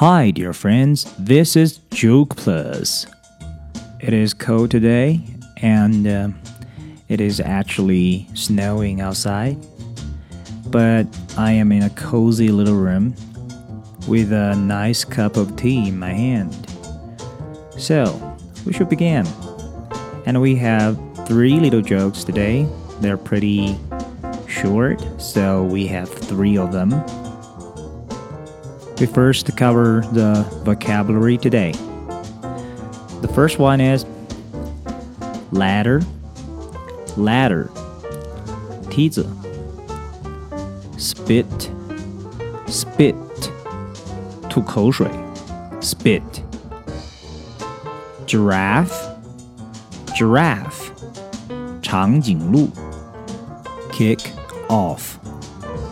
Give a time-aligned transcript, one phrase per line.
[0.00, 1.14] Hi, dear friends.
[1.18, 3.06] This is Joke Plus.
[4.00, 5.20] It is cold today,
[5.58, 6.28] and uh,
[7.10, 9.58] it is actually snowing outside.
[10.68, 13.14] But I am in a cozy little room
[14.08, 16.54] with a nice cup of tea in my hand.
[17.76, 19.26] So, we should begin.
[20.24, 22.66] And we have three little jokes today.
[23.02, 23.78] They're pretty
[24.48, 27.04] short, so we have three of them.
[28.99, 31.73] We first cover the vocabulary today.
[33.21, 34.05] The first one is
[35.51, 36.01] ladder,
[37.17, 37.69] ladder,
[38.89, 39.25] 梯子
[40.97, 41.69] spit,
[42.67, 43.15] spit,
[44.49, 45.07] 吐口水
[45.81, 46.21] spit,
[48.25, 49.09] giraffe,
[50.15, 50.91] giraffe,
[51.81, 52.69] 长颈鹿
[53.91, 54.19] kick
[54.69, 55.17] off,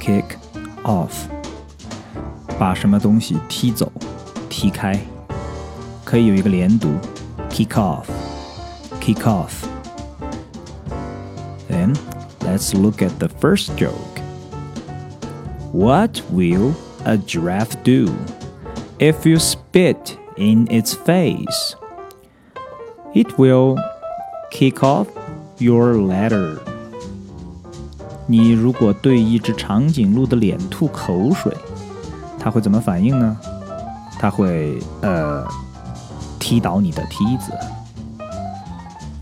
[0.00, 0.36] kick
[0.84, 1.35] off.
[2.58, 3.90] 把什么东西踢走、
[4.48, 4.98] 踢开，
[6.04, 6.88] 可以有一个连读，
[7.50, 11.94] kick off，kick off。Then
[12.40, 14.20] let's look at the first joke.
[15.72, 16.72] What will
[17.04, 18.12] a giraffe do
[18.98, 21.74] if you spit in its face?
[23.14, 23.78] It will
[24.50, 25.06] kick off
[25.58, 26.58] your ladder.
[28.26, 31.52] 你如果对一只长颈鹿的脸吐口水。
[32.46, 33.36] 它会怎么反应呢？
[34.18, 35.46] 它会呃
[36.38, 37.52] 踢倒你的梯子。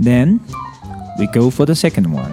[0.01, 0.41] Then
[1.19, 2.33] we go for the second one.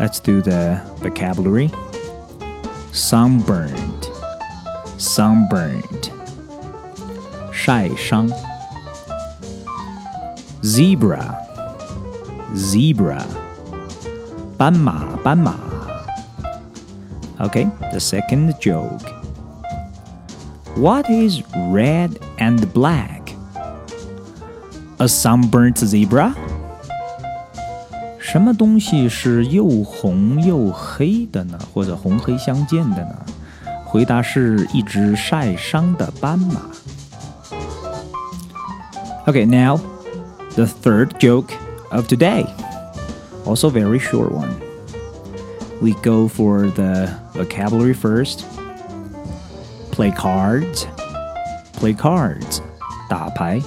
[0.00, 1.70] Let's do the vocabulary.
[2.92, 4.08] Sunburned,
[4.98, 6.10] sunburned.
[7.52, 8.30] 晒伤。
[10.62, 11.34] Zebra,
[12.54, 13.22] zebra.
[14.56, 15.54] 斑马，斑马。
[17.42, 19.02] Okay, the second joke.
[20.76, 23.34] What is red and black?
[24.98, 26.32] A sunburnt zebra?
[28.18, 31.58] 什么东西是又红又黑的呢？
[31.72, 33.16] 或者红黑相间的呢？
[33.86, 36.60] 回答是一只晒伤的斑马。
[39.26, 39.80] Okay, now
[40.56, 41.52] the third joke
[41.90, 42.46] of today.
[43.46, 44.50] Also very short one
[45.80, 48.44] we go for the vocabulary first.
[49.92, 50.86] Play cards.
[51.80, 52.60] Play cards.
[53.08, 53.60] 打牌.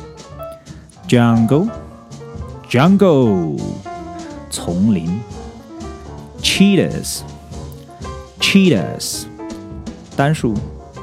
[1.07, 1.69] Jungle.
[2.69, 3.59] Jungle.
[4.49, 5.21] 丛林.
[6.41, 7.21] Cheetahs.
[8.39, 9.25] Cheetahs.
[10.15, 10.55] 单数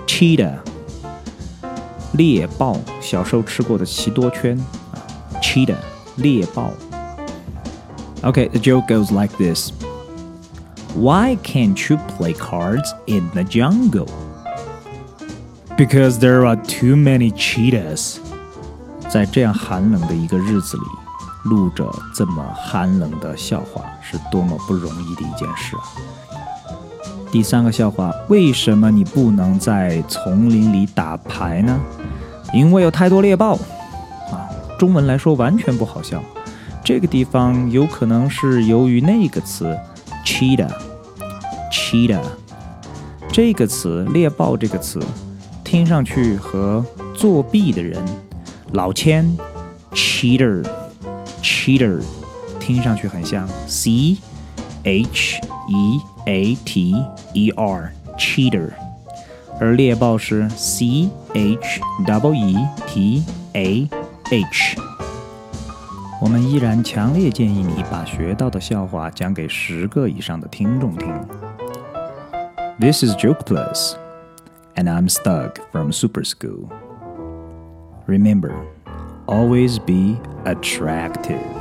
[0.06, 0.58] cheetah.
[2.12, 4.58] 猎豹，小时候吃过的奇多圈
[4.92, 4.96] 啊，
[5.42, 5.76] cheetah
[6.16, 6.72] 猎豹。
[8.22, 9.70] Okay, the joke goes like this.
[10.95, 14.07] Why can't you play cards in the jungle?
[15.75, 18.17] Because there are too many cheetahs.
[19.09, 20.83] 在这样寒冷的一个日子里，
[21.45, 26.37] 录着这么寒冷的笑话，是多么不容易的一件事啊！
[27.31, 31.79] 第三个笑话，为什么你不能在丛林里打牌呢？
[32.53, 33.55] 因为有太多猎豹
[34.31, 34.45] 啊！
[34.77, 36.23] 中文来说完全不好笑。
[36.83, 39.75] 这个地方有可能是由于那个词。
[40.24, 42.22] cheetah，cheetah
[43.30, 44.98] 这个词，猎豹这个词，
[45.62, 48.02] 听上去和作弊的人
[48.72, 49.36] 老千
[49.92, 52.00] cheater，cheater
[52.58, 54.16] 听上去很像，c
[54.82, 55.38] h
[55.68, 56.96] e a t
[57.34, 58.70] e r cheater，
[59.60, 63.22] 而猎豹是 c h w e t
[63.52, 63.88] a
[64.30, 64.81] h。
[66.22, 71.12] 我们依然强烈建议你把学到的笑话讲给十个以上的听众听。
[72.80, 73.96] This is Joke Plus,
[74.76, 76.68] and I'm Stug from Super School.
[78.06, 78.54] Remember,
[79.26, 81.51] always be attractive.